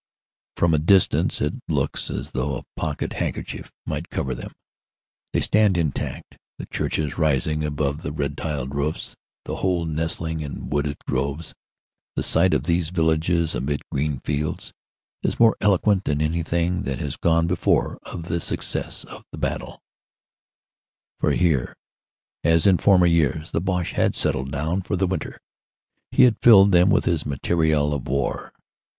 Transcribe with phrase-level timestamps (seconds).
[0.57, 4.51] From a distance it looks as though a pocket handkerchief might cover them.
[5.31, 10.69] They stand intact, the churches rising above the red tiled roofs, the whole nestling in
[10.71, 11.53] wooded groves.
[12.15, 14.73] The sight of these villages amid green fields
[15.21, 19.83] is more eloquent than anything that has gone before of the success of the battle,
[21.19, 21.75] 168 AFTER THE BATTLE
[22.41, 25.37] 169 for here, as in former years, the Boche had settled down for the winter.
[26.09, 28.51] He had filled them with his material of war.